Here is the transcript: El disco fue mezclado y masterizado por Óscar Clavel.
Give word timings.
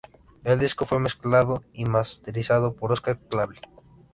El 0.43 0.57
disco 0.57 0.87
fue 0.87 0.99
mezclado 0.99 1.61
y 1.73 1.85
masterizado 1.85 2.73
por 2.73 2.91
Óscar 2.91 3.19
Clavel. 3.19 3.59